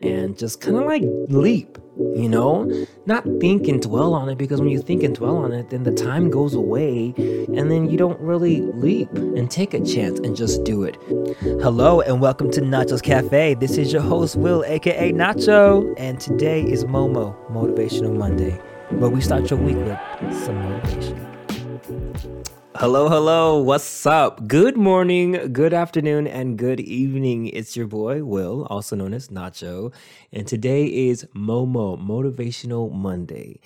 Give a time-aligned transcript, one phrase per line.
[0.00, 1.76] and just kind of like leap,
[2.14, 2.70] you know?
[3.06, 5.82] Not think and dwell on it because when you think and dwell on it, then
[5.82, 10.36] the time goes away and then you don't really leap and take a chance and
[10.36, 10.96] just do it.
[11.60, 13.54] Hello and welcome to Nacho's Cafe.
[13.54, 18.52] This is your host, Will, aka Nacho, and today is Momo Motivational Monday,
[18.90, 21.27] where we start your week with some motivation.
[22.80, 24.46] Hello, hello, what's up?
[24.46, 27.48] Good morning, good afternoon, and good evening.
[27.48, 29.92] It's your boy, Will, also known as Nacho,
[30.32, 33.58] and today is Momo Motivational Monday.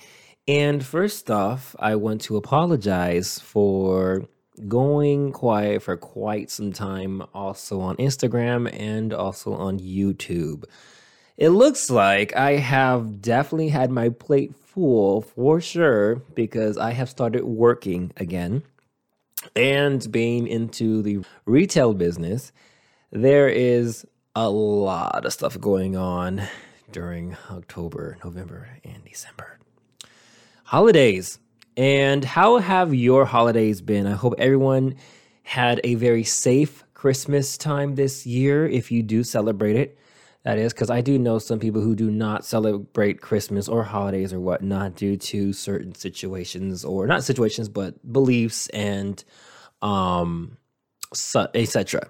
[0.48, 4.26] And first off, I want to apologize for
[4.66, 10.64] going quiet for quite some time, also on Instagram and also on YouTube.
[11.36, 17.10] It looks like I have definitely had my plate full for sure because I have
[17.10, 18.62] started working again
[19.56, 22.52] and being into the retail business,
[23.10, 26.42] there is a lot of stuff going on
[26.90, 29.58] during October, November, and December.
[30.64, 31.38] Holidays.
[31.76, 34.06] And how have your holidays been?
[34.06, 34.96] I hope everyone
[35.42, 39.98] had a very safe Christmas time this year if you do celebrate it.
[40.44, 44.32] That is because I do know some people who do not celebrate Christmas or holidays
[44.32, 49.22] or whatnot due to certain situations or not situations, but beliefs and
[49.82, 50.56] um,
[51.12, 52.08] etc.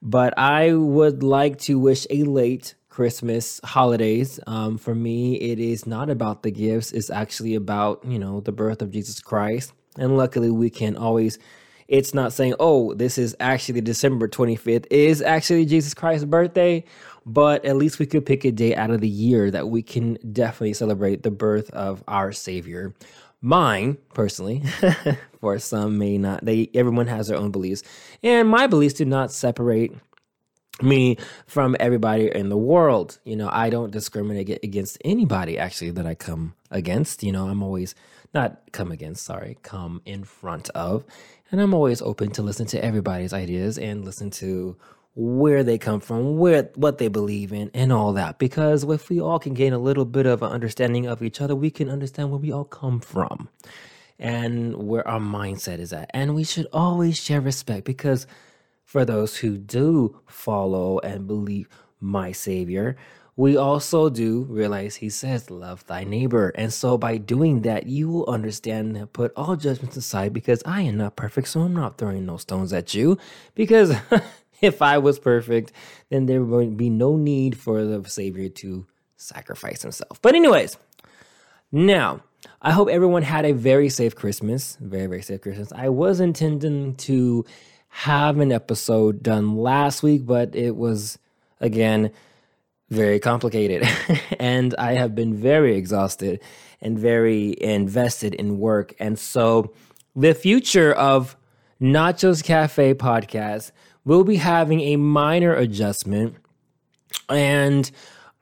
[0.00, 4.40] But I would like to wish a late Christmas holidays.
[4.46, 6.92] Um, for me, it is not about the gifts.
[6.92, 9.74] It's actually about you know the birth of Jesus Christ.
[9.98, 11.38] And luckily, we can always
[11.88, 16.84] it's not saying, oh, this is actually December 25th, is actually Jesus Christ's birthday,
[17.26, 20.16] but at least we could pick a day out of the year that we can
[20.32, 22.94] definitely celebrate the birth of our Savior.
[23.42, 24.62] Mine, personally,
[25.40, 27.82] for some may not, they everyone has their own beliefs.
[28.22, 29.92] And my beliefs do not separate
[30.80, 31.16] me
[31.46, 33.18] from everybody in the world.
[33.24, 37.22] You know, I don't discriminate against anybody actually that I come against.
[37.22, 37.94] You know, I'm always
[38.34, 41.04] not come against, sorry, come in front of.
[41.50, 44.76] And I'm always open to listen to everybody's ideas and listen to
[45.16, 48.38] where they come from, where what they believe in, and all that.
[48.38, 51.56] Because if we all can gain a little bit of an understanding of each other,
[51.56, 53.48] we can understand where we all come from
[54.18, 56.10] and where our mindset is at.
[56.12, 58.26] And we should always share respect because
[58.84, 62.94] for those who do follow and believe my Savior,
[63.36, 66.50] we also do realize he says, Love thy neighbor.
[66.54, 70.82] And so by doing that, you will understand and put all judgments aside because I
[70.82, 73.18] am not perfect, so I'm not throwing no stones at you.
[73.54, 73.94] Because
[74.60, 75.72] if I was perfect,
[76.10, 78.86] then there would be no need for the Savior to
[79.16, 80.20] sacrifice himself.
[80.22, 80.76] But, anyways,
[81.72, 82.22] now
[82.62, 84.76] I hope everyone had a very safe Christmas.
[84.80, 85.72] Very, very safe Christmas.
[85.72, 87.44] I was intending to
[87.88, 91.18] have an episode done last week, but it was,
[91.60, 92.10] again,
[92.90, 93.88] very complicated.
[94.38, 96.40] and I have been very exhausted
[96.80, 98.94] and very invested in work.
[98.98, 99.72] And so
[100.14, 101.36] the future of
[101.80, 103.72] Nachos Cafe podcast
[104.06, 106.36] will be having a minor adjustment.
[107.28, 107.90] And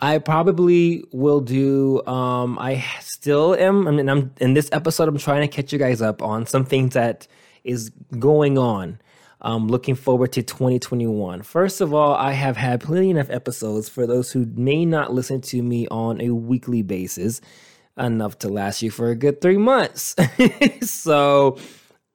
[0.00, 2.06] I probably will do.
[2.06, 3.88] Um, I still am.
[3.88, 5.08] I mean, I'm in this episode.
[5.08, 7.26] I'm trying to catch you guys up on some things that
[7.64, 9.00] is going on
[9.44, 11.42] um, looking forward to 2021.
[11.42, 15.42] First of all, I have had plenty enough episodes for those who may not listen
[15.42, 17.42] to me on a weekly basis,
[17.98, 20.16] enough to last you for a good three months.
[20.82, 21.58] so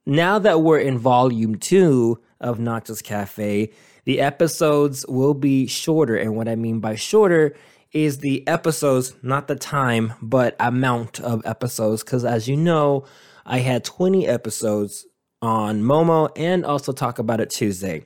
[0.08, 3.72] now that we're in volume two of Nachos Cafe,
[4.06, 6.16] the episodes will be shorter.
[6.16, 7.56] And what I mean by shorter
[7.92, 12.04] is the episodes, not the time, but amount of episodes.
[12.04, 13.06] Because as you know,
[13.46, 15.06] I had 20 episodes
[15.42, 18.06] on Momo and also talk about it Tuesday.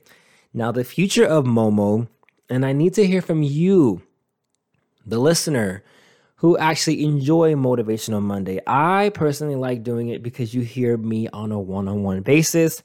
[0.52, 2.08] Now, the future of Momo,
[2.48, 4.02] and I need to hear from you,
[5.04, 5.82] the listener,
[6.36, 8.60] who actually enjoy Motivational Monday.
[8.66, 12.82] I personally like doing it because you hear me on a one-on-one basis,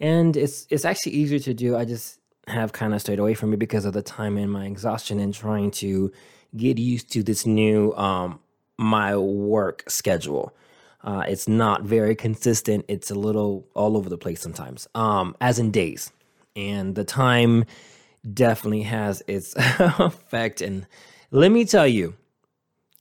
[0.00, 1.76] and it's it's actually easier to do.
[1.76, 2.18] I just
[2.48, 5.32] have kind of stayed away from it because of the time and my exhaustion and
[5.32, 6.10] trying to
[6.56, 8.40] get used to this new um
[8.78, 10.54] my work schedule.
[11.02, 12.84] Uh, it's not very consistent.
[12.88, 16.12] It's a little all over the place sometimes, um, as in days.
[16.56, 17.64] And the time
[18.34, 20.60] definitely has its effect.
[20.60, 20.86] And
[21.30, 22.14] let me tell you,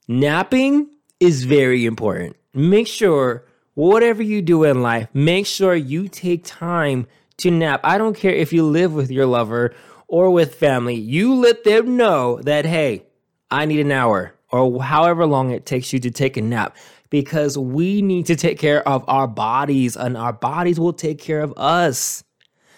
[0.07, 2.37] napping is very important.
[2.53, 3.45] Make sure,
[3.79, 7.79] whatever you do in life, make sure you take time to nap.
[7.81, 9.73] I don't care if you live with your lover
[10.09, 13.05] or with family, you let them know that, hey,
[13.49, 16.75] I need an hour or however long it takes you to take a nap
[17.09, 21.39] because we need to take care of our bodies and our bodies will take care
[21.39, 22.21] of us.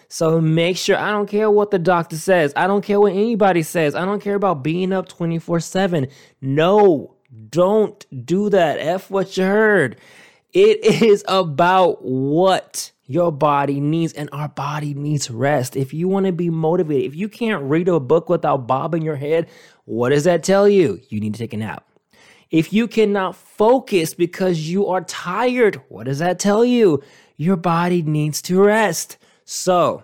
[0.07, 2.53] So make sure, I don't care what the doctor says.
[2.55, 3.95] I don't care what anybody says.
[3.95, 6.07] I don't care about being up 24 7.
[6.41, 7.15] No,
[7.49, 8.77] don't do that.
[8.77, 9.97] F what you heard.
[10.53, 15.75] It is about what your body needs, and our body needs rest.
[15.75, 19.17] If you want to be motivated, if you can't read a book without bobbing your
[19.17, 19.47] head,
[19.85, 20.99] what does that tell you?
[21.09, 21.85] You need to take a nap.
[22.49, 27.01] If you cannot focus because you are tired, what does that tell you?
[27.37, 29.17] Your body needs to rest.
[29.45, 30.03] So,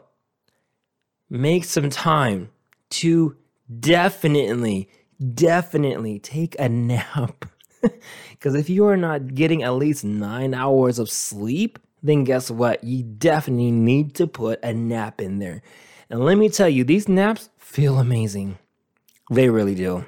[1.29, 2.49] make some time
[2.91, 3.35] to
[3.79, 4.89] definitely,
[5.33, 7.45] definitely take a nap.
[8.31, 12.83] Because if you are not getting at least nine hours of sleep, then guess what?
[12.83, 15.63] You definitely need to put a nap in there.
[16.09, 18.59] And let me tell you, these naps feel amazing.
[19.31, 20.05] They really do.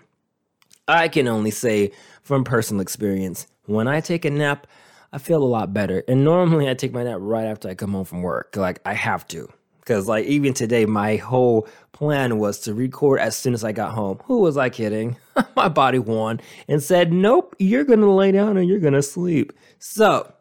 [0.87, 4.67] I can only say from personal experience, when I take a nap,
[5.11, 6.03] I feel a lot better.
[6.07, 8.55] And normally I take my nap right after I come home from work.
[8.55, 9.49] Like I have to.
[9.89, 13.95] Because like even today, my whole plan was to record as soon as I got
[13.95, 14.19] home.
[14.25, 15.17] Who was I kidding?
[15.55, 19.51] my body won and said, Nope, you're gonna lay down and you're gonna sleep.
[19.79, 20.31] So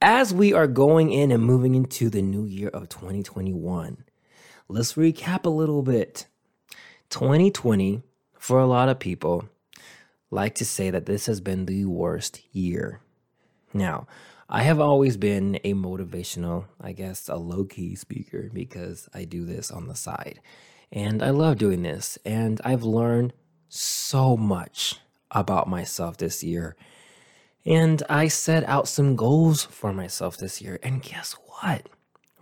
[0.00, 4.02] as we are going in and moving into the new year of 2021,
[4.66, 6.26] let's recap a little bit.
[7.10, 8.02] 2020,
[8.38, 9.46] for a lot of people,
[10.30, 13.02] like to say that this has been the worst year.
[13.74, 14.06] Now,
[14.54, 19.46] I have always been a motivational, I guess, a low key speaker because I do
[19.46, 20.40] this on the side.
[20.92, 22.18] And I love doing this.
[22.22, 23.32] And I've learned
[23.70, 24.96] so much
[25.30, 26.76] about myself this year.
[27.64, 30.78] And I set out some goals for myself this year.
[30.82, 31.88] And guess what?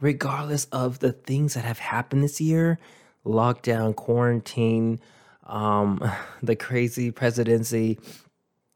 [0.00, 2.80] Regardless of the things that have happened this year
[3.24, 4.98] lockdown, quarantine,
[5.46, 6.10] um,
[6.42, 8.00] the crazy presidency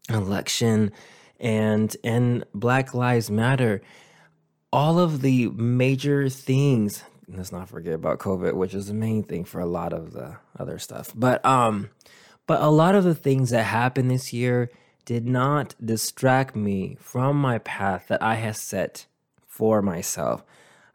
[0.08, 0.92] election,
[1.44, 3.82] and and Black Lives Matter.
[4.72, 7.04] All of the major things.
[7.28, 10.38] Let's not forget about COVID, which is the main thing for a lot of the
[10.58, 11.12] other stuff.
[11.14, 11.90] But um,
[12.46, 14.70] but a lot of the things that happened this year
[15.04, 19.06] did not distract me from my path that I had set
[19.46, 20.42] for myself.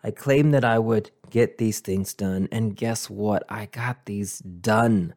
[0.03, 3.43] I claimed that I would get these things done, and guess what?
[3.49, 5.13] I got these done.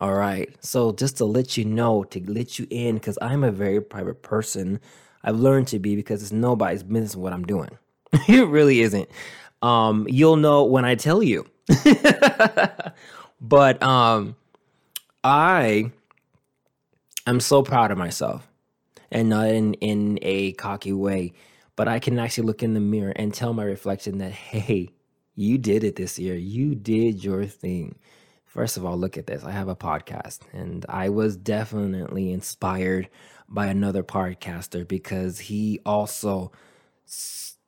[0.00, 0.54] All right.
[0.60, 4.22] So just to let you know, to let you in, because I'm a very private
[4.22, 4.80] person.
[5.24, 7.70] I've learned to be because it's nobody's business what I'm doing.
[8.28, 9.08] it really isn't.
[9.62, 11.46] Um, you'll know when I tell you.
[13.40, 14.36] but um,
[15.24, 15.90] I
[17.26, 18.46] am so proud of myself,
[19.10, 21.32] and not in in a cocky way,
[21.74, 24.90] but I can actually look in the mirror and tell my reflection that hey,
[25.34, 26.36] you did it this year.
[26.36, 27.96] You did your thing.
[28.56, 29.44] First of all, look at this.
[29.44, 33.10] I have a podcast, and I was definitely inspired
[33.50, 36.52] by another podcaster because he also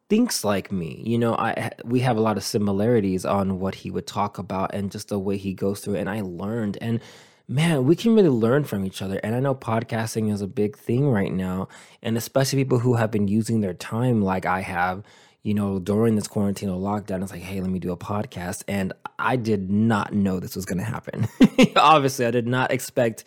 [0.08, 1.02] thinks like me.
[1.04, 4.72] You know, I we have a lot of similarities on what he would talk about
[4.72, 6.00] and just the way he goes through it.
[6.00, 7.00] And I learned, and
[7.46, 9.18] man, we can really learn from each other.
[9.18, 11.68] And I know podcasting is a big thing right now,
[12.02, 15.02] and especially people who have been using their time like I have
[15.48, 18.64] you know, during this quarantine or lockdown, it's like, hey, let me do a podcast.
[18.68, 21.26] And I did not know this was going to happen.
[21.76, 23.24] Obviously, I did not expect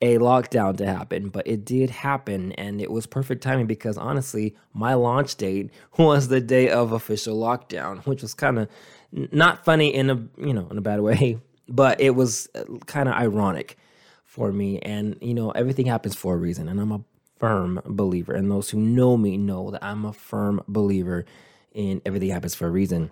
[0.00, 2.52] a lockdown to happen, but it did happen.
[2.52, 7.40] And it was perfect timing because honestly, my launch date was the day of official
[7.40, 8.68] lockdown, which was kind of
[9.10, 13.08] not funny in a, you know, in a bad way, but it was uh, kind
[13.08, 13.76] of ironic
[14.22, 14.78] for me.
[14.78, 16.68] And, you know, everything happens for a reason.
[16.68, 17.00] And I'm a
[17.40, 18.32] firm believer.
[18.32, 21.26] And those who know me know that I'm a firm believer
[21.74, 23.10] and everything happens for a reason.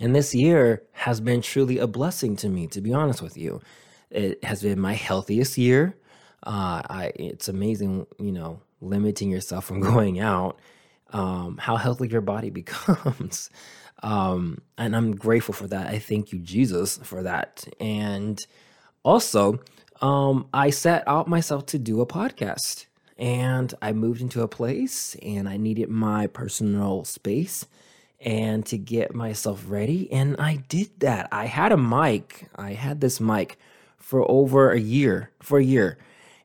[0.00, 3.60] And this year has been truly a blessing to me, to be honest with you.
[4.10, 5.96] It has been my healthiest year.
[6.42, 10.58] Uh, I, it's amazing, you know, limiting yourself from going out,
[11.12, 13.50] um, how healthy your body becomes.
[14.02, 15.88] um, and I'm grateful for that.
[15.88, 17.66] I thank you, Jesus, for that.
[17.80, 18.44] And
[19.02, 19.58] also,
[20.00, 22.86] um, I set out myself to do a podcast
[23.18, 27.66] and I moved into a place and I needed my personal space
[28.20, 30.10] and to get myself ready.
[30.12, 31.28] And I did that.
[31.32, 32.48] I had a mic.
[32.56, 33.58] I had this mic
[33.96, 35.98] for over a year, for a year.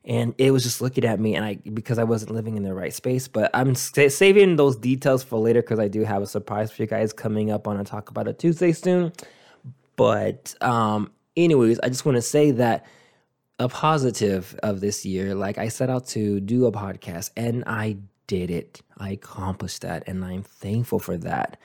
[0.04, 2.74] And it was just looking at me, and I because I wasn't living in the
[2.74, 3.26] right space.
[3.26, 6.86] But I'm saving those details for later because I do have a surprise for you
[6.86, 9.14] guys coming up on a talk about it Tuesday soon.
[9.96, 12.84] But um, anyways, I just want to say that
[13.58, 17.98] a positive of this year, like I set out to do a podcast and I
[18.26, 18.82] did it.
[18.98, 21.58] I accomplished that and I'm thankful for that.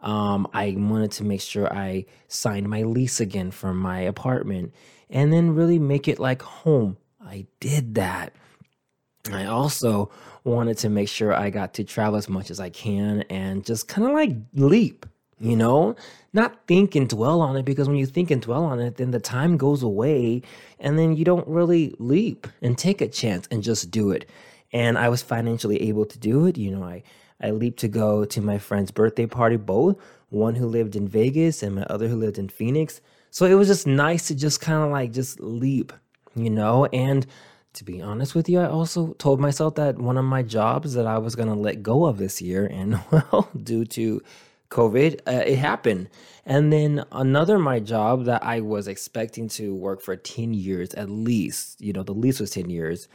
[0.00, 4.74] Um, I wanted to make sure I signed my lease again for my apartment
[5.10, 6.96] and then really make it like home.
[7.24, 8.34] I did that.
[9.32, 10.10] I also
[10.44, 13.88] wanted to make sure I got to travel as much as I can and just
[13.88, 15.06] kind of like leap,
[15.44, 15.94] you know?
[16.32, 19.12] Not think and dwell on it because when you think and dwell on it, then
[19.12, 20.42] the time goes away
[20.80, 24.28] and then you don't really leap and take a chance and just do it.
[24.72, 26.56] And I was financially able to do it.
[26.56, 27.04] You know, I,
[27.40, 29.96] I leaped to go to my friend's birthday party, both
[30.30, 33.00] one who lived in Vegas and my other who lived in Phoenix.
[33.30, 35.92] So it was just nice to just kind of like just leap,
[36.34, 36.86] you know?
[36.86, 37.26] And
[37.74, 41.06] to be honest with you, I also told myself that one of my jobs that
[41.06, 44.22] I was going to let go of this year, and well, due to
[44.74, 46.10] COVID, uh, it happened.
[46.44, 51.08] And then another my job that I was expecting to work for 10 years at
[51.08, 53.08] least, you know, the lease was 10 years.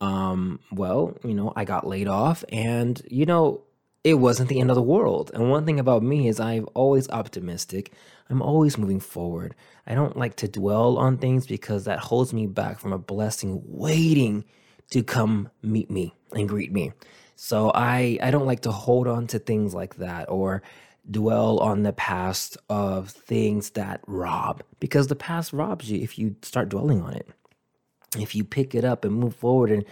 [0.00, 3.62] Um, well, you know, I got laid off and, you know,
[4.02, 5.30] it wasn't the end of the world.
[5.32, 7.92] And one thing about me is I'm always optimistic.
[8.28, 9.54] I'm always moving forward.
[9.86, 13.62] I don't like to dwell on things because that holds me back from a blessing
[13.64, 14.44] waiting
[14.90, 16.92] to come meet me and greet me.
[17.36, 20.62] So I I don't like to hold on to things like that or
[21.10, 26.36] dwell on the past of things that rob because the past robs you if you
[26.42, 27.28] start dwelling on it.
[28.16, 29.84] If you pick it up and move forward and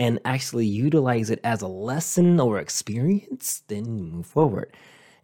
[0.00, 4.72] and actually utilize it as a lesson or experience, then move forward.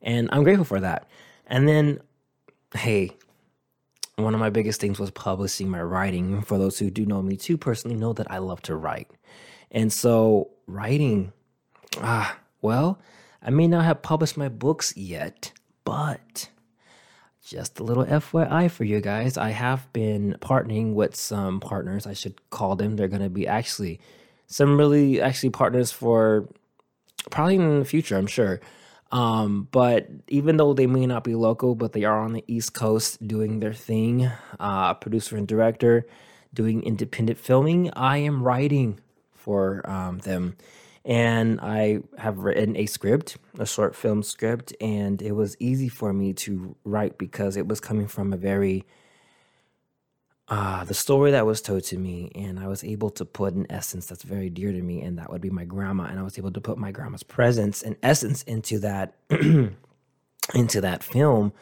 [0.02, 1.08] And I'm grateful for that.
[1.46, 2.00] And then
[2.74, 3.16] hey,
[4.16, 6.42] one of my biggest things was publishing my writing.
[6.42, 9.10] For those who do know me too personally, know that I love to write.
[9.70, 11.32] And so, writing,
[11.98, 13.00] ah, well,
[13.44, 15.52] I may not have published my books yet,
[15.84, 16.48] but
[17.44, 22.14] just a little FYI for you guys, I have been partnering with some partners, I
[22.14, 22.96] should call them.
[22.96, 24.00] They're going to be actually
[24.46, 26.48] some really actually partners for
[27.30, 28.60] probably in the future, I'm sure.
[29.12, 32.72] Um, but even though they may not be local, but they are on the East
[32.72, 36.06] Coast doing their thing, uh, producer and director,
[36.52, 39.00] doing independent filming, I am writing
[39.32, 40.56] for um, them.
[41.04, 46.12] And I have written a script, a short film script, and it was easy for
[46.12, 48.84] me to write because it was coming from a very
[50.48, 53.66] uh, the story that was told to me, and I was able to put an
[53.70, 56.04] essence that's very dear to me, and that would be my grandma.
[56.04, 59.14] And I was able to put my grandma's presence and essence into that,
[60.54, 61.54] into that film,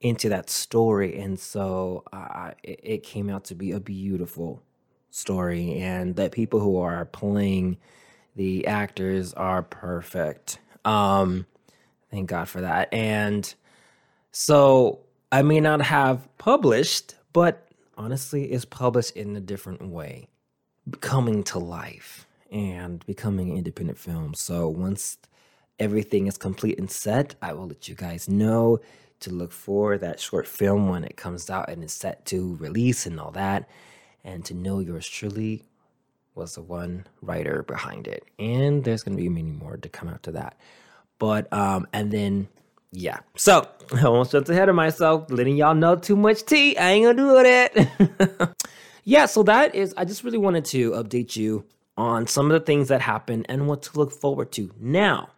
[0.00, 1.16] into that story.
[1.20, 4.60] And so uh, it, it came out to be a beautiful
[5.10, 7.76] story, and the people who are playing
[8.36, 10.58] the actors are perfect.
[10.84, 11.46] Um,
[12.10, 12.92] thank God for that.
[12.92, 13.52] And
[14.30, 15.00] so
[15.32, 20.28] I may not have published, but honestly it's published in a different way,
[21.00, 24.34] coming to life and becoming an independent film.
[24.34, 25.18] So once
[25.78, 28.80] everything is complete and set, I will let you guys know
[29.20, 33.06] to look for that short film when it comes out and is set to release
[33.06, 33.68] and all that.
[34.24, 35.62] And to know yours truly
[36.36, 38.24] was the one writer behind it.
[38.38, 40.56] And there's going to be many more to come after that.
[41.18, 42.48] But, um, and then
[42.92, 43.18] yeah.
[43.36, 46.76] So I almost jumped ahead of myself, letting y'all know too much tea.
[46.76, 48.54] I ain't gonna do it.
[49.04, 51.64] yeah, so that is I just really wanted to update you
[51.96, 54.70] on some of the things that happened and what to look forward to.
[54.78, 55.28] Now,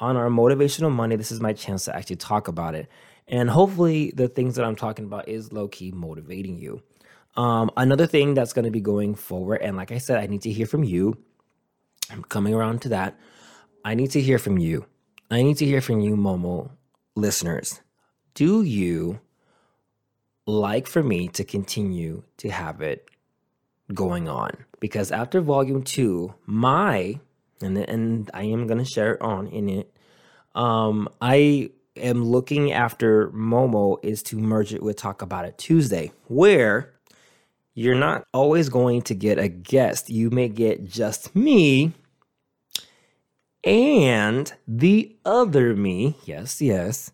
[0.00, 2.88] on our motivational Monday, this is my chance to actually talk about it.
[3.28, 6.82] And hopefully the things that I'm talking about is low-key motivating you.
[7.36, 10.42] Um, another thing that's going to be going forward, and like I said, I need
[10.42, 11.16] to hear from you.
[12.10, 13.18] I'm coming around to that.
[13.84, 14.86] I need to hear from you.
[15.30, 16.70] I need to hear from you, Momo
[17.14, 17.80] listeners.
[18.34, 19.20] Do you
[20.46, 23.08] like for me to continue to have it
[23.94, 24.64] going on?
[24.80, 27.18] Because after volume two, my
[27.62, 29.92] and and I am gonna share it on in it.
[30.54, 36.12] Um, I am looking after Momo is to merge it with Talk About It Tuesday,
[36.26, 36.92] where
[37.74, 40.10] you're not always going to get a guest.
[40.10, 41.94] You may get just me
[43.64, 47.12] and the other me, yes, yes,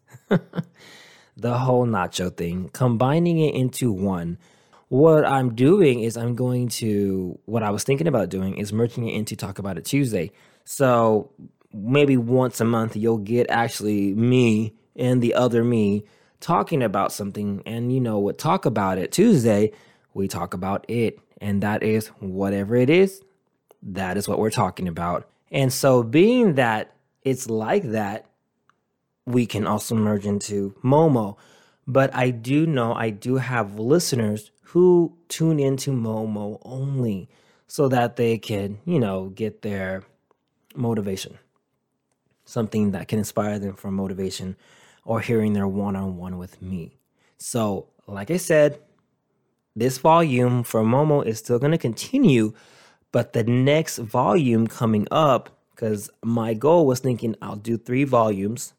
[1.37, 4.39] the whole nacho thing, combining it into one.
[4.89, 9.07] What I'm doing is I'm going to, what I was thinking about doing is merging
[9.07, 10.31] it into Talk About It Tuesday.
[10.65, 11.31] So
[11.75, 16.05] maybe once a month, you'll get actually me and the other me
[16.41, 17.63] talking about something.
[17.67, 18.39] And you know what?
[18.39, 19.73] Talk About It Tuesday,
[20.19, 21.19] we talk about it.
[21.41, 23.23] And that is whatever it is,
[23.83, 25.29] that is what we're talking about.
[25.51, 28.27] And so, being that it's like that,
[29.25, 31.37] we can also merge into Momo.
[31.87, 37.31] But I do know I do have listeners who tune into Momo only
[37.67, 40.03] so that they can, you know, get their
[40.75, 41.39] motivation.
[42.45, 44.57] Something that can inspire them for motivation
[45.05, 46.99] or hearing their one on one with me.
[47.39, 48.81] So, like I said,
[49.79, 52.53] this volume for Momo is still going to continue
[53.11, 58.75] but the next volume coming up, because my goal was thinking I'll do three volumes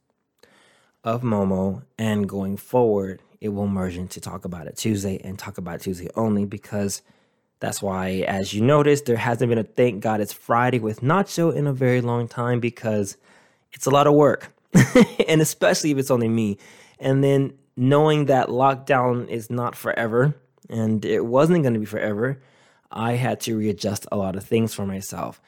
[1.04, 5.58] of Momo, and going forward, it will merge into Talk About It Tuesday and Talk
[5.58, 7.02] About Tuesday only because
[7.60, 11.54] that's why, as you noticed, there hasn't been a Thank God It's Friday with Nacho
[11.54, 13.18] in a very long time because
[13.74, 14.54] it's a lot of work.
[15.28, 16.58] and especially if it's only me.
[17.00, 20.36] And then knowing that lockdown is not forever
[20.70, 22.42] and it wasn't going to be forever,
[22.92, 25.42] I had to readjust a lot of things for myself.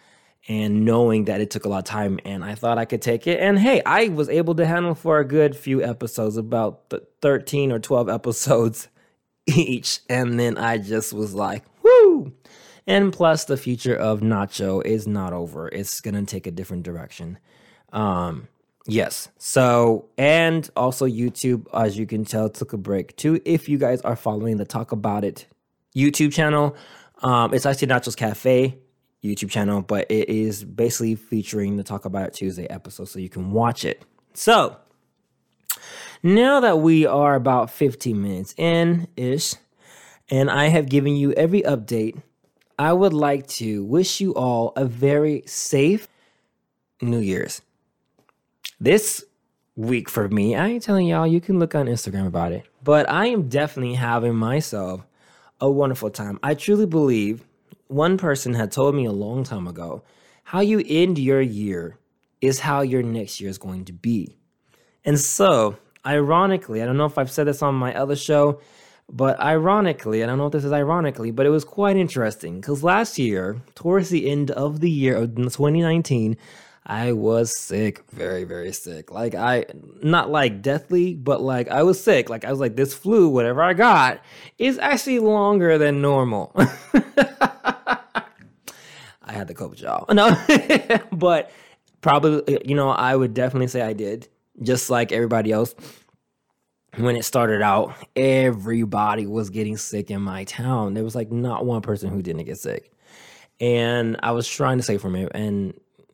[0.48, 3.28] And knowing that it took a lot of time and I thought I could take
[3.28, 3.40] it.
[3.40, 7.80] And hey, I was able to handle for a good few episodes, about 13 or
[7.80, 8.88] 12 episodes
[9.46, 10.00] each.
[10.10, 12.34] And then I just was like, whoo.
[12.88, 15.70] And plus, the future of Nacho is not over.
[15.70, 17.38] It's going to take a different direction.
[17.94, 18.48] Um,
[18.86, 19.30] yes.
[19.38, 23.42] So, and also YouTube, as you can tell, took a break too.
[23.46, 25.48] If you guys are following the Talk About It
[25.96, 26.76] YouTube channel,
[27.22, 28.78] um, it's actually Nacho's Cafe
[29.24, 33.30] YouTube channel, but it is basically featuring the Talk About It Tuesday episode, so you
[33.30, 34.04] can watch it.
[34.34, 34.78] So,
[36.24, 39.56] now that we are about 15 minutes in ish,
[40.30, 42.22] and I have given you every update,
[42.80, 46.08] I would like to wish you all a very safe
[47.02, 47.62] New Year's.
[48.84, 49.24] This
[49.76, 53.08] week for me, I ain't telling y'all, you can look on Instagram about it, but
[53.08, 55.06] I am definitely having myself
[55.60, 56.40] a wonderful time.
[56.42, 57.44] I truly believe
[57.90, 60.02] one person had told me a long time ago
[60.46, 62.00] how you end your year
[62.42, 64.36] is how your next year is going to be.
[65.06, 68.62] And so, ironically, I don't know if I've said this on my other show,
[69.08, 72.84] but ironically, I don't know if this is ironically, but it was quite interesting because
[72.84, 76.36] last year, towards the end of the year of 2019,
[76.86, 79.12] I was sick, very, very sick.
[79.12, 79.66] Like, I,
[80.02, 82.30] not like deathly, but like I was sick.
[82.30, 84.22] Like, I was like, this flu, whatever I got,
[84.58, 86.52] is actually longer than normal.
[86.56, 88.24] I
[89.34, 90.06] had the COVID, y'all.
[90.14, 90.36] No,
[91.12, 91.52] but
[92.02, 94.28] probably, you know, I would definitely say I did,
[94.62, 95.76] just like everybody else.
[96.98, 100.94] When it started out, everybody was getting sick in my town.
[100.94, 102.92] There was like not one person who didn't get sick.
[103.62, 105.32] And I was trying to save from it.
[105.34, 105.74] And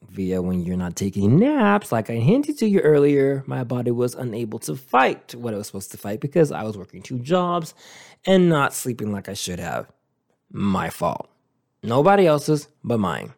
[0.09, 4.15] via when you're not taking naps, like I hinted to you earlier, my body was
[4.15, 7.73] unable to fight what it was supposed to fight because I was working two jobs
[8.25, 9.91] and not sleeping like I should have.
[10.51, 11.29] My fault.
[11.83, 13.33] Nobody else's but mine.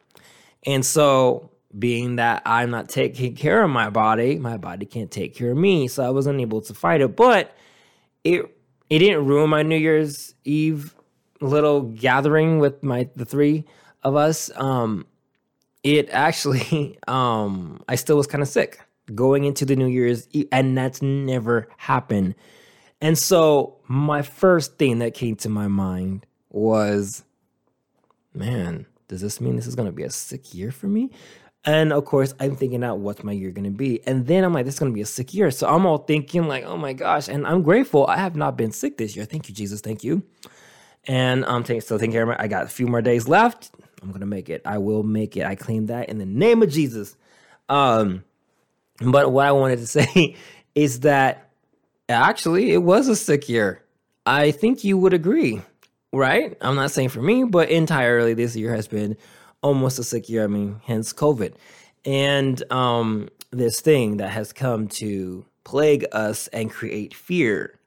[0.64, 5.34] And so, being that I'm not taking care of my body, my body can't take
[5.34, 5.88] care of me.
[5.88, 7.16] So I was unable to fight it.
[7.16, 7.54] But
[8.24, 8.56] it
[8.88, 10.94] it didn't ruin my New Year's Eve
[11.40, 13.64] little gathering with my the three
[14.02, 14.50] of us.
[14.56, 15.06] Um,
[15.82, 18.80] it actually um I still was kind of sick
[19.14, 22.34] going into the New Year's and that's never happened.
[23.00, 27.24] And so my first thing that came to my mind was
[28.34, 31.10] man, does this mean this is going to be a sick year for me?
[31.64, 34.00] And of course, I'm thinking out what's my year going to be.
[34.06, 35.50] And then I'm like, this is going to be a sick year.
[35.50, 37.28] So I'm all thinking, like, oh my gosh.
[37.28, 39.26] And I'm grateful I have not been sick this year.
[39.26, 39.80] Thank you, Jesus.
[39.80, 40.22] Thank you.
[41.06, 43.70] And I'm taking, still taking care of my, I got a few more days left.
[44.02, 44.62] I'm going to make it.
[44.64, 45.44] I will make it.
[45.44, 47.16] I claim that in the name of Jesus.
[47.68, 48.24] Um,
[49.00, 50.36] but what I wanted to say
[50.74, 51.50] is that
[52.08, 53.82] actually it was a sick year.
[54.26, 55.62] I think you would agree
[56.12, 56.56] right?
[56.60, 59.16] I'm not saying for me, but entirely this year has been
[59.62, 60.44] almost a sick year.
[60.44, 61.54] I mean, hence COVID.
[62.04, 67.78] And um, this thing that has come to plague us and create fear.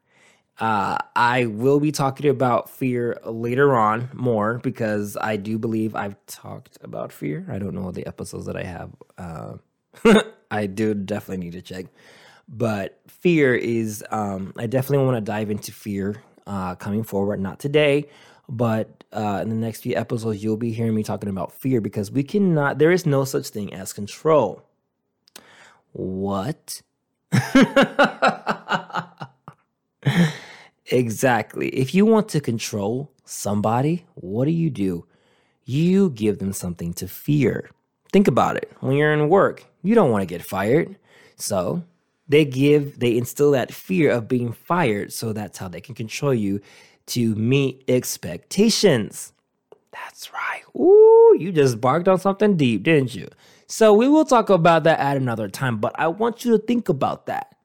[0.60, 6.16] Uh, I will be talking about fear later on more because I do believe I've
[6.26, 7.46] talked about fear.
[7.50, 8.90] I don't know all the episodes that I have.
[9.18, 11.86] Uh, I do definitely need to check.
[12.48, 17.40] But fear is, um, I definitely want to dive into fear uh, coming forward.
[17.40, 18.08] Not today,
[18.48, 22.12] but uh, in the next few episodes, you'll be hearing me talking about fear because
[22.12, 24.62] we cannot, there is no such thing as control.
[25.92, 26.82] What?
[30.94, 31.68] exactly.
[31.68, 35.06] If you want to control somebody, what do you do?
[35.64, 37.70] You give them something to fear.
[38.12, 38.70] Think about it.
[38.80, 40.96] When you're in work, you don't want to get fired.
[41.36, 41.82] So
[42.28, 45.12] they give, they instill that fear of being fired.
[45.12, 46.60] So that's how they can control you
[47.06, 49.32] to meet expectations.
[49.90, 50.62] That's right.
[50.76, 53.28] Ooh, you just barked on something deep, didn't you?
[53.66, 56.88] So we will talk about that at another time, but I want you to think
[56.88, 57.56] about that.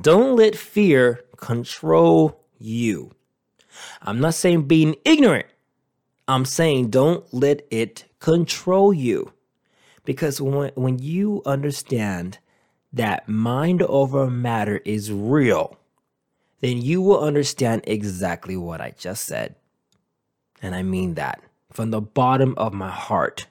[0.00, 3.12] Don't let fear control you.
[4.02, 5.46] I'm not saying being ignorant.
[6.26, 9.32] I'm saying don't let it control you.
[10.04, 12.38] Because when, when you understand
[12.92, 15.78] that mind over matter is real,
[16.60, 19.56] then you will understand exactly what I just said.
[20.62, 21.40] And I mean that
[21.72, 23.46] from the bottom of my heart.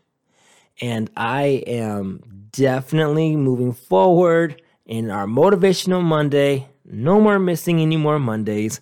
[0.82, 6.68] And I am definitely moving forward in our Motivational Monday.
[6.86, 8.82] No more missing any more Mondays.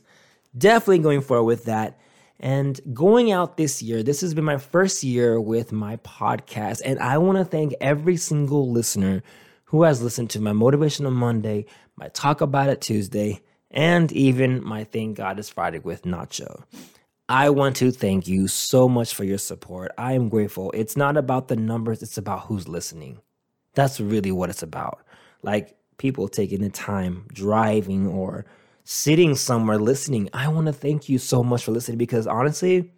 [0.57, 1.99] Definitely going forward with that.
[2.39, 6.81] And going out this year, this has been my first year with my podcast.
[6.83, 9.21] And I want to thank every single listener
[9.65, 14.83] who has listened to my Motivational Monday, my Talk About It Tuesday, and even my
[14.83, 16.63] Thank God It's Friday with Nacho.
[17.29, 19.93] I want to thank you so much for your support.
[19.97, 20.71] I am grateful.
[20.71, 23.19] It's not about the numbers, it's about who's listening.
[23.73, 25.05] That's really what it's about.
[25.41, 28.43] Like people taking the time driving or
[28.83, 30.27] sitting somewhere listening.
[30.33, 32.91] I want to thank you so much for listening because honestly,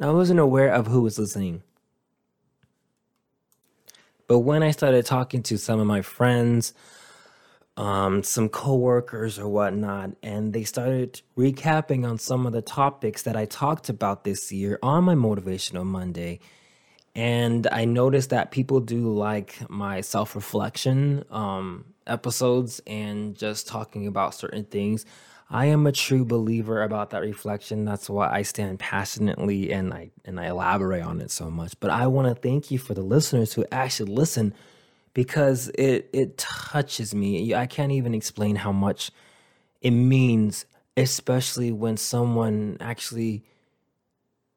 [0.00, 1.62] I wasn't aware of who was listening.
[4.26, 6.74] But when I started talking to some of my friends,
[7.76, 13.36] um, some coworkers or whatnot, and they started recapping on some of the topics that
[13.36, 16.40] I talked about this year on my Motivational Monday.
[17.14, 24.06] And I noticed that people do like my self reflection um, episodes and just talking
[24.06, 25.04] about certain things.
[25.50, 27.84] I am a true believer about that reflection.
[27.84, 31.78] That's why I stand passionately and I and I elaborate on it so much.
[31.78, 34.54] But I want to thank you for the listeners who actually listen
[35.12, 37.54] because it it touches me.
[37.54, 39.10] I can't even explain how much
[39.82, 40.64] it means,
[40.96, 43.44] especially when someone actually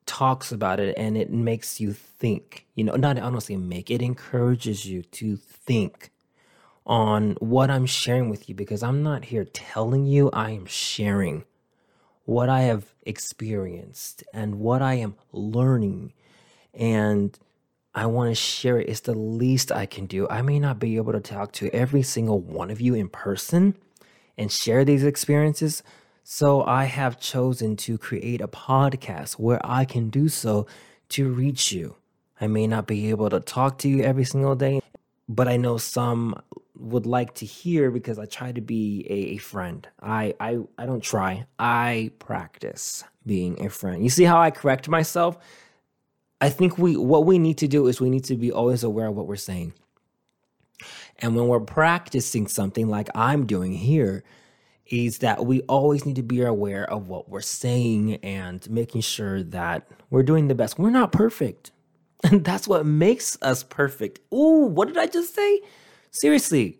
[0.06, 2.66] talks about it and it makes you think.
[2.76, 6.12] You know, not honestly make it encourages you to think
[6.86, 11.46] on what I'm sharing with you because I'm not here telling you, I am sharing
[12.26, 16.14] what I have experienced and what I am learning.
[16.74, 17.38] And
[17.94, 18.90] I want to share it.
[18.90, 20.28] It's the least I can do.
[20.28, 23.76] I may not be able to talk to every single one of you in person
[24.38, 25.82] and share these experiences.
[26.28, 30.66] So I have chosen to create a podcast where I can do so
[31.10, 31.98] to reach you.
[32.42, 34.82] I may not be able to talk to you every single day,
[35.30, 36.42] but I know some
[36.80, 39.88] would like to hear because I try to be a, friend.
[40.02, 41.46] I, I I don't try.
[41.60, 44.02] I practice being a friend.
[44.02, 45.38] You see how I correct myself?
[46.42, 49.10] I think we what we need to do is we need to be always aware
[49.10, 49.74] of what we're saying.
[51.20, 54.24] And when we're practicing something like I'm doing here,
[54.88, 59.42] is that we always need to be aware of what we're saying and making sure
[59.44, 60.78] that we're doing the best.
[60.78, 61.72] We're not perfect.
[62.24, 64.20] And that's what makes us perfect.
[64.34, 65.62] Ooh, what did I just say?
[66.10, 66.80] Seriously,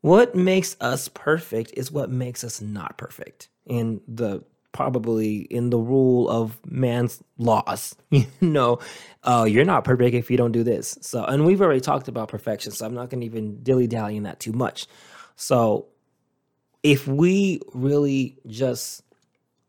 [0.00, 3.48] what makes us perfect is what makes us not perfect.
[3.66, 8.78] In the probably in the rule of man's laws, you know,
[9.22, 10.98] uh, you're not perfect if you don't do this.
[11.02, 14.16] So, and we've already talked about perfection, so I'm not going to even dilly dally
[14.16, 14.86] in that too much.
[15.36, 15.86] So,
[16.82, 19.02] if we really just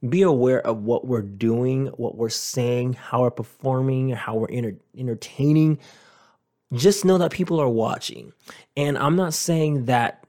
[0.07, 4.77] be aware of what we're doing, what we're saying, how we're performing, how we're enter-
[4.97, 5.79] entertaining,
[6.73, 8.33] just know that people are watching.
[8.75, 10.25] And I'm not saying that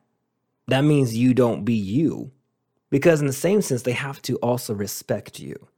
[0.68, 2.30] that means you don't be you,
[2.90, 5.68] because in the same sense, they have to also respect you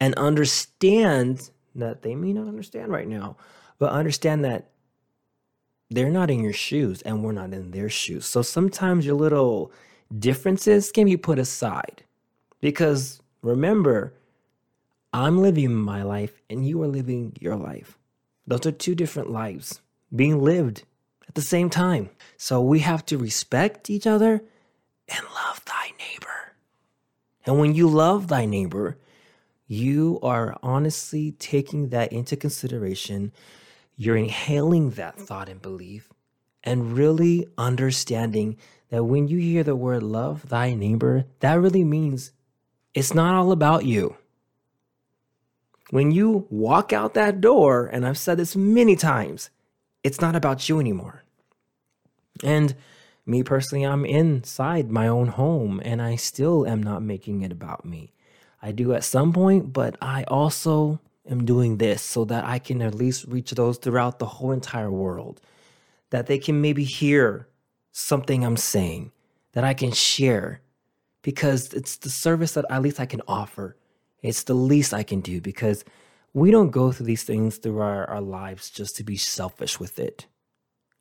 [0.00, 3.36] and understand that they may not understand right now,
[3.78, 4.70] but understand that
[5.90, 8.26] they're not in your shoes and we're not in their shoes.
[8.26, 9.70] So sometimes your little
[10.16, 12.02] differences can be put aside
[12.60, 14.14] because remember,
[15.12, 17.98] I'm living my life and you are living your life.
[18.46, 19.80] Those are two different lives
[20.14, 20.84] being lived
[21.28, 22.10] at the same time.
[22.36, 24.42] So we have to respect each other
[25.08, 26.54] and love thy neighbor.
[27.44, 28.98] And when you love thy neighbor,
[29.66, 33.32] you are honestly taking that into consideration.
[33.96, 36.12] You're inhaling that thought and belief
[36.66, 38.56] and really understanding
[38.90, 42.32] that when you hear the word love thy neighbor, that really means
[42.92, 44.16] it's not all about you.
[45.90, 49.50] When you walk out that door, and I've said this many times,
[50.02, 51.22] it's not about you anymore.
[52.42, 52.74] And
[53.24, 57.84] me personally, I'm inside my own home and I still am not making it about
[57.84, 58.12] me.
[58.60, 62.82] I do at some point, but I also am doing this so that I can
[62.82, 65.40] at least reach those throughout the whole entire world.
[66.10, 67.48] That they can maybe hear
[67.92, 69.12] something I'm saying,
[69.52, 70.60] that I can share,
[71.22, 73.76] because it's the service that at least I can offer.
[74.22, 75.84] It's the least I can do because
[76.32, 79.98] we don't go through these things through our, our lives just to be selfish with
[79.98, 80.26] it.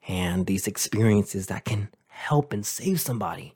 [0.08, 3.54] And these experiences that can help and save somebody.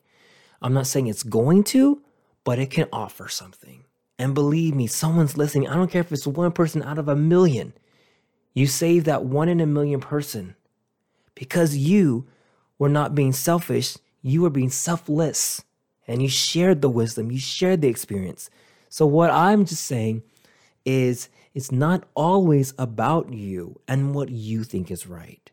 [0.62, 2.02] I'm not saying it's going to,
[2.44, 3.86] but it can offer something.
[4.18, 5.70] And believe me, someone's listening.
[5.70, 7.74] I don't care if it's one person out of a million.
[8.54, 10.56] You save that one in a million person
[11.36, 12.28] because you
[12.78, 15.64] were not being selfish, you were being selfless.
[16.08, 18.50] And you shared the wisdom, you shared the experience.
[18.90, 20.24] So, what I'm just saying
[20.84, 25.52] is it's not always about you and what you think is right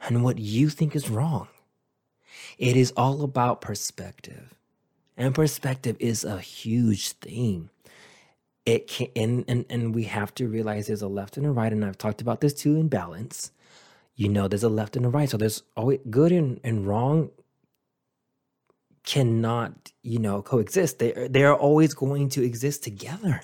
[0.00, 1.48] and what you think is wrong.
[2.56, 4.54] It is all about perspective.
[5.16, 7.70] And perspective is a huge thing.
[8.64, 11.72] It can and, and and we have to realize there's a left and a right,
[11.72, 13.50] and I've talked about this too in balance.
[14.18, 15.30] You know, there's a left and a right.
[15.30, 17.30] So there's always good and, and wrong
[19.06, 20.98] cannot, you know, coexist.
[20.98, 23.40] They they are always going to exist together.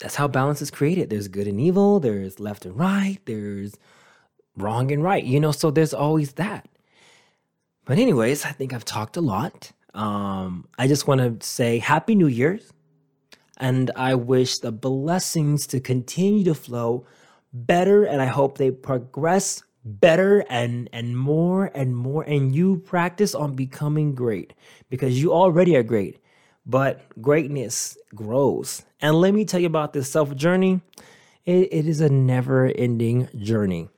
[0.00, 1.10] That's how balance is created.
[1.10, 3.76] There's good and evil, there's left and right, there's
[4.56, 6.68] wrong and right, you know, so there's always that.
[7.84, 9.70] But anyways, I think I've talked a lot.
[9.94, 12.72] Um, I just want to say Happy New Year's.
[13.58, 17.06] And I wish the blessings to continue to flow
[17.54, 18.04] better.
[18.04, 23.54] And I hope they progress better and and more and more and you practice on
[23.54, 24.54] becoming great
[24.88, 26.18] because you already are great
[26.66, 28.84] but greatness grows.
[29.00, 30.80] And let me tell you about this self journey.
[31.44, 33.90] It, it is a never ending journey.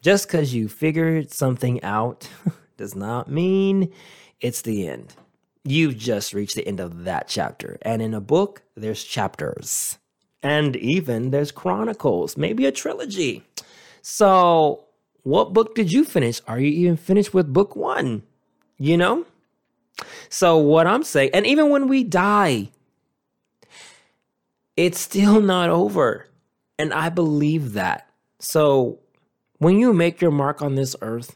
[0.00, 2.28] Just because you figured something out
[2.76, 3.92] does not mean
[4.40, 5.14] it's the end.
[5.64, 7.78] You've just reached the end of that chapter.
[7.82, 9.98] And in a book there's chapters
[10.44, 13.42] and even there's chronicles maybe a trilogy
[14.00, 14.84] so
[15.24, 16.42] what book did you finish?
[16.46, 18.22] Are you even finished with book one?
[18.76, 19.24] You know?
[20.28, 22.68] So, what I'm saying, and even when we die,
[24.76, 26.28] it's still not over.
[26.78, 28.10] And I believe that.
[28.38, 28.98] So,
[29.58, 31.34] when you make your mark on this earth,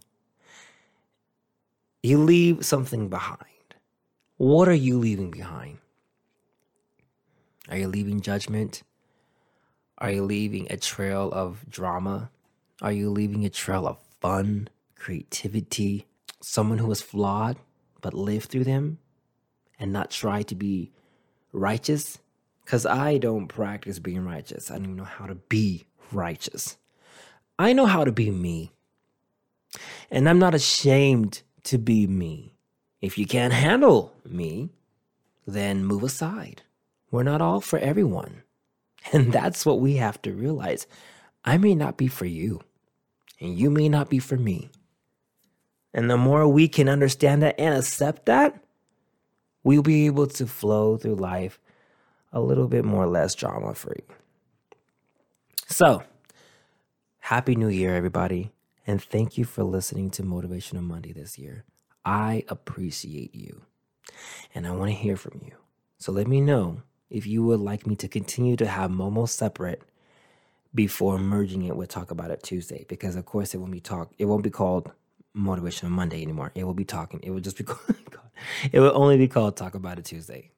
[2.02, 3.38] you leave something behind.
[4.36, 5.78] What are you leaving behind?
[7.70, 8.82] Are you leaving judgment?
[10.00, 12.30] Are you leaving a trail of drama?
[12.80, 16.06] Are you leaving a trail of fun, creativity,
[16.40, 17.56] someone who is flawed
[18.00, 18.98] but lived through them
[19.78, 20.92] and not try to be
[21.52, 22.18] righteous?
[22.64, 24.70] Because I don't practice being righteous.
[24.70, 26.76] I don't even know how to be righteous.
[27.58, 28.72] I know how to be me.
[30.12, 32.54] And I'm not ashamed to be me.
[33.00, 34.70] If you can't handle me,
[35.44, 36.62] then move aside.
[37.10, 38.42] We're not all for everyone.
[39.12, 40.86] And that's what we have to realize.
[41.44, 42.60] I may not be for you
[43.40, 44.70] and you may not be for me.
[45.94, 48.62] And the more we can understand that and accept that,
[49.62, 51.58] we'll be able to flow through life
[52.32, 54.02] a little bit more less drama free.
[55.66, 56.02] So,
[57.18, 58.52] happy new year, everybody.
[58.86, 61.64] And thank you for listening to Motivational Monday this year.
[62.04, 63.62] I appreciate you.
[64.54, 65.52] And I want to hear from you.
[65.98, 69.82] So let me know if you would like me to continue to have Momo separate
[70.74, 74.12] before merging it with Talk About It Tuesday because of course it won't be talk
[74.18, 74.92] it won't be called
[75.36, 76.52] Motivational Monday anymore.
[76.54, 77.20] It will be talking.
[77.22, 77.96] It will just be called,
[78.72, 80.50] it will only be called Talk About It Tuesday.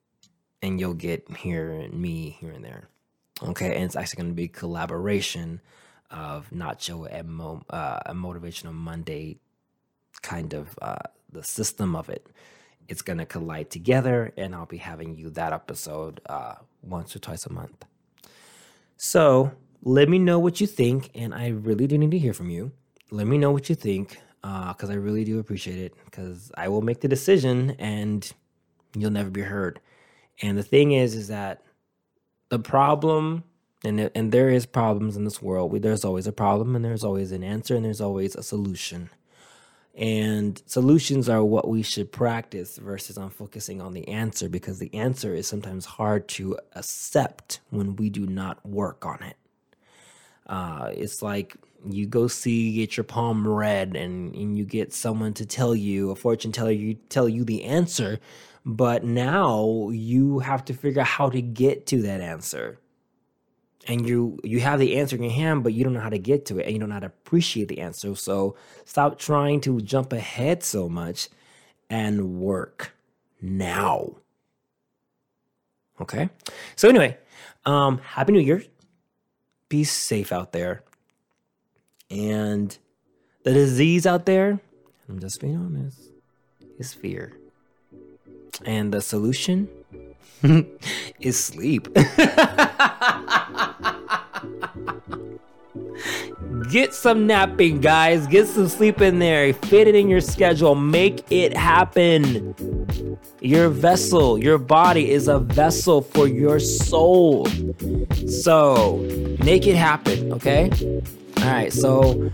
[0.63, 2.89] And you'll get here and me here and there.
[3.43, 5.61] Okay, and it's actually going to be collaboration
[6.11, 9.39] of Nacho and Mo, uh, a Motivational Monday
[10.21, 10.97] kind of uh,
[11.33, 12.27] the system of it.
[12.91, 17.21] It's going to collide together, and I'll be having you that episode uh, once or
[17.21, 17.85] twice a month.
[18.97, 22.51] So let me know what you think, and I really do need to hear from
[22.51, 22.73] you.
[23.13, 25.95] Let me know what you think, because uh, I really do appreciate it.
[26.05, 28.21] Because I will make the decision, and
[28.99, 29.81] you'll never be heard.
[30.43, 31.63] And the thing is, is that
[32.49, 33.45] the problem,
[33.85, 35.81] and and there is problems in this world.
[35.81, 39.11] There's always a problem, and there's always an answer, and there's always a solution.
[39.95, 44.95] And solutions are what we should practice versus on focusing on the answer because the
[44.95, 49.37] answer is sometimes hard to accept when we do not work on it.
[50.47, 51.57] Uh, it's like
[51.89, 56.11] you go see get your palm read and, and you get someone to tell you
[56.11, 58.19] a fortune teller you tell you the answer
[58.67, 62.80] but now you have to figure out how to get to that answer
[63.89, 66.19] and you you have the answer in your hand but you don't know how to
[66.19, 69.61] get to it and you don't know how to appreciate the answer so stop trying
[69.61, 71.29] to jump ahead so much
[71.89, 72.93] and work
[73.41, 74.17] now
[76.01, 76.29] okay
[76.77, 77.17] so anyway
[77.65, 78.63] um happy new year
[79.71, 80.83] be safe out there.
[82.11, 82.77] And
[83.45, 84.61] the disease out there,
[85.09, 85.99] I'm just being honest,
[86.79, 87.33] is fear.
[88.67, 89.69] And the solution
[91.21, 91.89] is sleep.
[96.71, 98.27] Get some napping, guys.
[98.27, 99.53] Get some sleep in there.
[99.53, 100.75] Fit it in your schedule.
[100.75, 102.55] Make it happen.
[103.41, 107.47] Your vessel, your body is a vessel for your soul.
[108.29, 108.99] So
[109.43, 110.71] make it happen, okay?
[111.39, 112.31] All right, so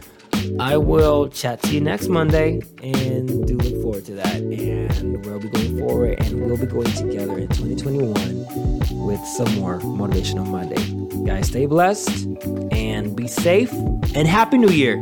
[0.58, 4.36] I will chat to you next Monday and do forward to that.
[4.36, 9.78] And we'll be going forward and we'll be going together in 2021 with some more
[9.80, 10.76] Motivational Monday.
[11.24, 12.26] Guys, stay blessed
[12.72, 13.72] and be safe
[14.14, 15.00] and Happy New Year.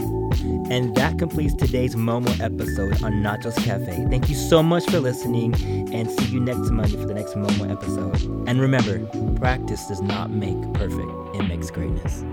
[0.71, 4.07] And that completes today's Momo episode on Nachos Cafe.
[4.09, 5.55] Thank you so much for listening
[5.93, 8.49] and see you next Monday for the next Momo episode.
[8.49, 9.05] And remember,
[9.37, 12.25] practice does not make perfect, it makes greatness.